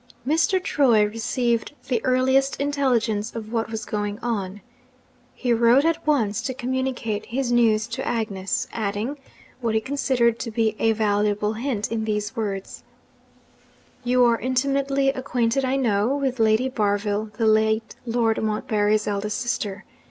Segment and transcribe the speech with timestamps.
[0.27, 0.59] Mr.
[0.59, 4.61] Troy received the earliest intelligence of what was going on.
[5.35, 9.19] He wrote at once to communicate his news to Agnes; adding,
[9.59, 12.81] what he considered to be a valuable hint, in these words:
[14.03, 19.85] 'You are intimately acquainted, I know, with Lady Barville, the late Lord Montbarry's eldest sister.